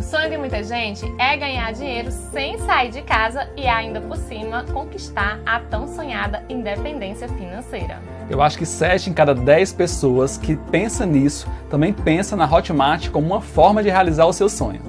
[0.00, 4.16] O sonho de muita gente é ganhar dinheiro sem sair de casa e ainda por
[4.16, 8.00] cima conquistar a tão sonhada independência financeira.
[8.30, 13.10] Eu acho que 7 em cada 10 pessoas que pensam nisso também pensam na Hotmart
[13.10, 14.80] como uma forma de realizar o seu sonho.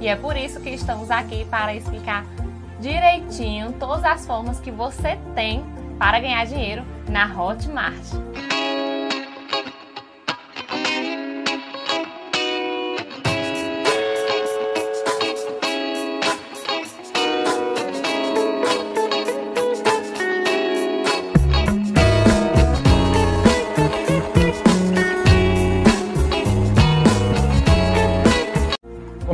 [0.00, 2.26] E é por isso que estamos aqui para explicar
[2.80, 5.64] direitinho todas as formas que você tem
[5.96, 8.02] para ganhar dinheiro na Hotmart.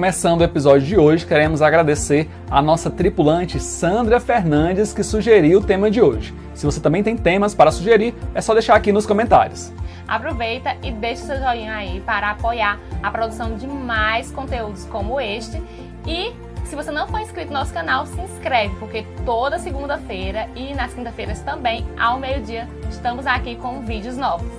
[0.02, 5.62] Começando o episódio de hoje, queremos agradecer a nossa tripulante Sandra Fernandes que sugeriu o
[5.62, 6.34] tema de hoje.
[6.56, 9.72] Se você também tem temas para sugerir, é só deixar aqui nos comentários.
[10.08, 15.62] Aproveita e deixe seu joinha aí para apoiar a produção de mais conteúdos como este
[16.04, 16.32] e
[16.64, 20.92] se você não for inscrito no nosso canal, se inscreve, porque toda segunda-feira e nas
[20.92, 24.50] quinta-feiras também, ao meio-dia, estamos aqui com vídeos novos.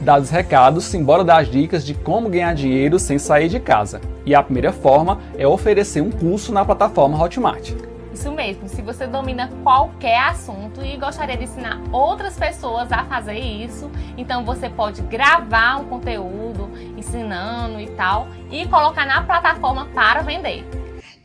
[0.00, 4.00] Dados recados, simbora dar as dicas de como ganhar dinheiro sem sair de casa.
[4.26, 7.72] E a primeira forma é oferecer um curso na plataforma Hotmart.
[8.12, 13.38] Isso mesmo, se você domina qualquer assunto e gostaria de ensinar outras pessoas a fazer
[13.38, 20.22] isso, então você pode gravar um conteúdo ensinando e tal e colocar na plataforma para
[20.22, 20.64] vender.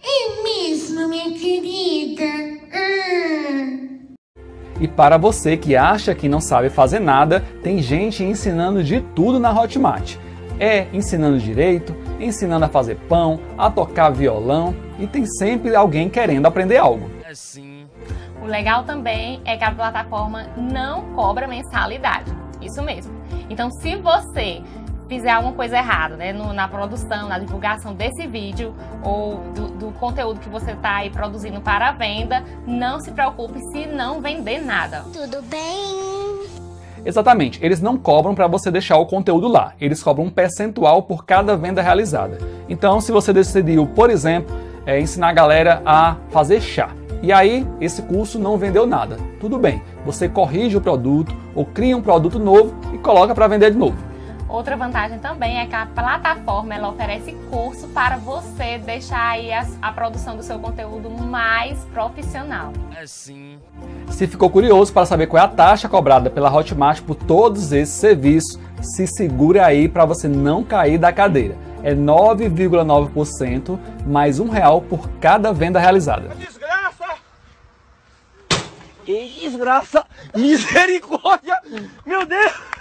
[0.04, 2.24] É mesmo, minha querida?
[4.82, 9.40] E para você que acha que não sabe fazer nada, tem gente ensinando de tudo
[9.40, 10.18] na Hotmart.
[10.60, 16.46] É ensinando direito, ensinando a fazer pão, a tocar violão e tem sempre alguém querendo
[16.46, 17.10] aprender algo.
[17.26, 17.88] É sim.
[18.42, 22.32] O legal também é que a plataforma não cobra mensalidade.
[22.62, 23.14] Isso mesmo.
[23.50, 24.62] Então, se você
[25.08, 29.92] fizer alguma coisa errada, né, no, na produção, na divulgação desse vídeo ou do, do
[30.00, 34.64] conteúdo que você está aí produzindo para a venda, não se preocupe se não vender
[34.64, 35.04] nada.
[35.14, 36.11] Tudo bem?
[37.04, 41.26] Exatamente, eles não cobram para você deixar o conteúdo lá, eles cobram um percentual por
[41.26, 42.38] cada venda realizada.
[42.70, 46.90] Então, se você decidiu, por exemplo, é, ensinar a galera a fazer chá,
[47.24, 51.98] e aí esse curso não vendeu nada, tudo bem, você corrige o produto ou cria
[51.98, 54.11] um produto novo e coloca para vender de novo.
[54.52, 59.66] Outra vantagem também é que a plataforma ela oferece curso para você deixar aí a,
[59.82, 62.74] a produção do seu conteúdo mais profissional.
[62.94, 63.58] É sim.
[64.10, 67.96] Se ficou curioso para saber qual é a taxa cobrada pela Hotmart por todos esses
[67.96, 71.56] serviços, se segure aí para você não cair da cadeira.
[71.82, 76.36] É 9,9% mais um real por cada venda realizada.
[76.36, 77.06] Desgraça!
[79.06, 80.06] Que desgraça!
[80.36, 81.58] Misericórdia!
[82.06, 82.81] Meu Deus!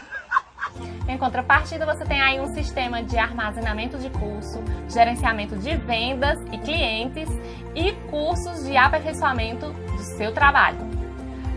[1.10, 6.58] Em contrapartida, você tem aí um sistema de armazenamento de curso, gerenciamento de vendas e
[6.58, 7.28] clientes
[7.74, 10.78] e cursos de aperfeiçoamento do seu trabalho.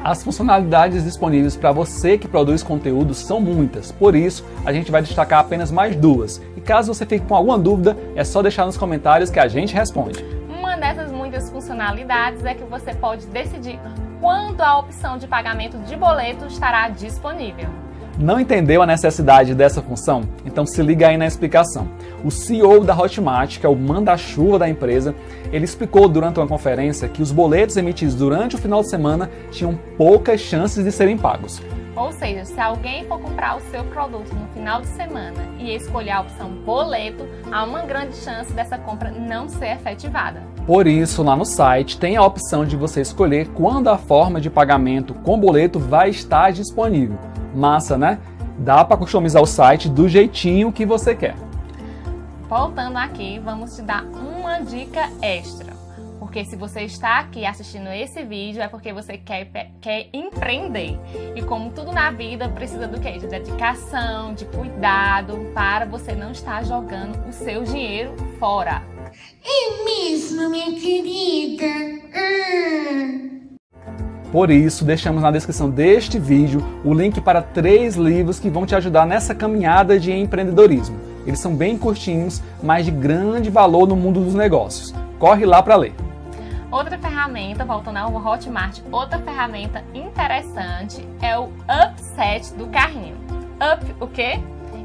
[0.03, 5.03] As funcionalidades disponíveis para você que produz conteúdo são muitas, por isso a gente vai
[5.03, 6.41] destacar apenas mais duas.
[6.57, 9.71] E caso você fique com alguma dúvida, é só deixar nos comentários que a gente
[9.75, 10.25] responde.
[10.49, 13.79] Uma dessas muitas funcionalidades é que você pode decidir
[14.19, 17.69] quando a opção de pagamento de boleto estará disponível.
[18.17, 20.21] Não entendeu a necessidade dessa função?
[20.45, 21.87] Então se liga aí na explicação.
[22.23, 25.15] O CEO da Hotmart, que é o manda-chuva da empresa,
[25.51, 29.77] ele explicou durante uma conferência que os boletos emitidos durante o final de semana tinham
[29.97, 31.59] poucas chances de serem pagos.
[31.95, 36.11] Ou seja, se alguém for comprar o seu produto no final de semana e escolher
[36.11, 40.41] a opção boleto, há uma grande chance dessa compra não ser efetivada.
[40.65, 44.49] Por isso, lá no site tem a opção de você escolher quando a forma de
[44.49, 47.17] pagamento com boleto vai estar disponível.
[47.53, 48.19] Massa, né?
[48.57, 51.35] Dá para customizar o site do jeitinho que você quer.
[52.49, 55.73] Voltando aqui, vamos te dar uma dica extra.
[56.19, 59.49] Porque se você está aqui assistindo esse vídeo é porque você quer,
[59.81, 60.99] quer empreender.
[61.35, 63.11] E como tudo na vida precisa do que?
[63.19, 68.81] De dedicação, de cuidado, para você não estar jogando o seu dinheiro fora.
[69.43, 71.65] É mesmo, minha querida?
[72.15, 73.32] Ah.
[74.33, 78.73] Por isso, deixamos na descrição deste vídeo o link para três livros que vão te
[78.73, 80.99] ajudar nessa caminhada de empreendedorismo.
[81.23, 84.91] Eles são bem curtinhos, mas de grande valor no mundo dos negócios.
[85.19, 85.93] Corre lá para ler.
[86.71, 93.15] Outra ferramenta, voltando ao Hotmart, outra ferramenta interessante é o Upset do carrinho.
[93.61, 94.39] Up o quê?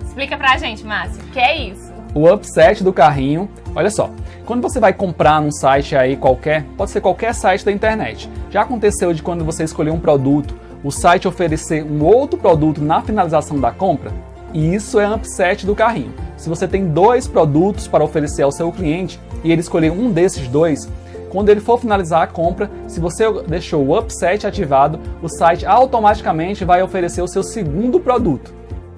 [0.05, 1.98] Explica pra gente, Márcio, o que é isso?
[2.15, 4.11] O Upset do carrinho, olha só,
[4.47, 8.63] quando você vai comprar num site aí qualquer, pode ser qualquer site da internet, já
[8.63, 13.61] aconteceu de quando você escolher um produto, o site oferecer um outro produto na finalização
[13.61, 14.11] da compra?
[14.55, 16.15] E isso é upset do carrinho.
[16.37, 20.49] Se você tem dois produtos para oferecer ao seu cliente e ele escolher um desses
[20.49, 20.89] dois,
[21.29, 26.65] quando ele for finalizar a compra, se você deixou o upset ativado, o site automaticamente
[26.65, 28.55] vai oferecer o seu segundo produto.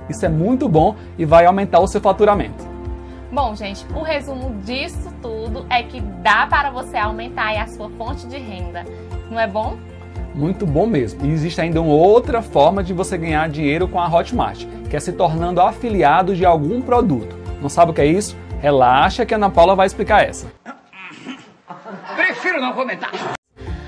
[0.08, 2.69] Isso é muito bom e vai aumentar o seu faturamento.
[3.32, 8.26] Bom, gente, o resumo disso tudo é que dá para você aumentar a sua fonte
[8.26, 8.84] de renda.
[9.30, 9.78] Não é bom?
[10.34, 11.24] Muito bom mesmo.
[11.24, 15.00] E existe ainda uma outra forma de você ganhar dinheiro com a Hotmart, que é
[15.00, 17.36] se tornando afiliado de algum produto.
[17.62, 18.36] Não sabe o que é isso?
[18.60, 20.50] Relaxa que a Ana Paula vai explicar essa.
[22.16, 23.12] Prefiro não comentar.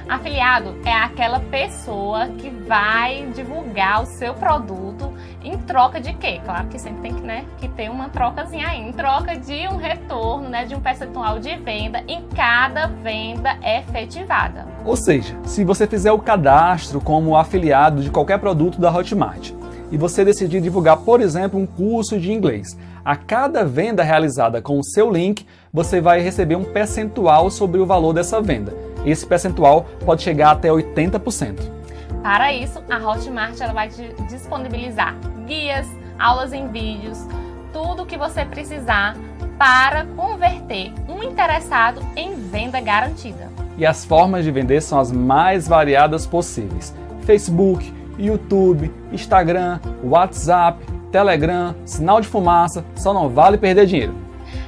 [0.09, 5.12] Afiliado é aquela pessoa que vai divulgar o seu produto
[5.45, 6.41] em troca de quê?
[6.45, 9.77] Claro que sempre tem que, né, que ter uma trocazinha aí, em troca de um
[9.77, 14.67] retorno, né, de um percentual de venda em cada venda efetivada.
[14.85, 19.53] Ou seja, se você fizer o cadastro como afiliado de qualquer produto da Hotmart
[19.91, 24.79] e você decidir divulgar, por exemplo, um curso de inglês, a cada venda realizada com
[24.79, 28.75] o seu link, você vai receber um percentual sobre o valor dessa venda.
[29.05, 31.83] Esse percentual pode chegar até 80%.
[32.23, 35.87] Para isso, a Hotmart ela vai te disponibilizar guias,
[36.19, 37.27] aulas em vídeos,
[37.73, 39.17] tudo o que você precisar
[39.59, 43.51] para converter um interessado em venda garantida.
[43.77, 51.75] E as formas de vender são as mais variadas possíveis: Facebook, YouTube, Instagram, WhatsApp, Telegram,
[51.85, 54.15] sinal de fumaça, só não vale perder dinheiro.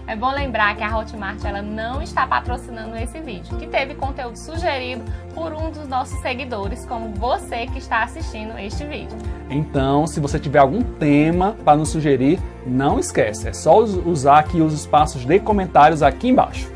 [0.06, 4.37] É bom lembrar que a Hotmart ela não está patrocinando esse vídeo, que teve conteúdo
[4.37, 5.03] sugerido
[5.35, 9.17] por um dos nossos seguidores, como você que está assistindo este vídeo.
[9.49, 14.61] Então, se você tiver algum tema para nos sugerir, não esquece, é só usar aqui
[14.61, 16.71] os espaços de comentários aqui embaixo.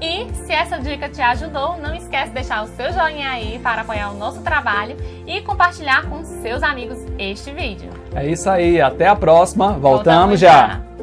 [0.00, 3.82] E se essa dica te ajudou, não esquece de deixar o seu joinha aí para
[3.82, 7.90] apoiar o nosso trabalho e compartilhar com seus amigos este vídeo.
[8.14, 10.68] É isso aí, até a próxima, voltamos, Voltamos já.
[10.68, 10.93] já.